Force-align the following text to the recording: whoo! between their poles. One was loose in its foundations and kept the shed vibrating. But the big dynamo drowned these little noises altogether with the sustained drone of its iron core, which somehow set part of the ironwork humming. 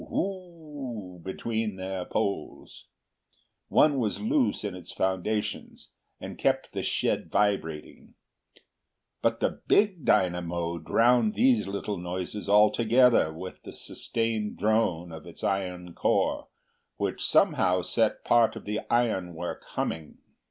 whoo! 0.09 1.21
between 1.23 1.75
their 1.75 2.05
poles. 2.05 2.87
One 3.67 3.99
was 3.99 4.19
loose 4.19 4.63
in 4.63 4.73
its 4.73 4.91
foundations 4.91 5.91
and 6.19 6.39
kept 6.39 6.71
the 6.73 6.81
shed 6.81 7.29
vibrating. 7.29 8.15
But 9.21 9.41
the 9.41 9.61
big 9.67 10.03
dynamo 10.03 10.79
drowned 10.79 11.35
these 11.35 11.67
little 11.67 11.99
noises 11.99 12.49
altogether 12.49 13.31
with 13.31 13.61
the 13.61 13.71
sustained 13.71 14.57
drone 14.57 15.11
of 15.11 15.27
its 15.27 15.43
iron 15.43 15.93
core, 15.93 16.47
which 16.97 17.23
somehow 17.23 17.83
set 17.83 18.23
part 18.25 18.55
of 18.55 18.65
the 18.65 18.79
ironwork 18.89 19.63
humming. 19.63 20.17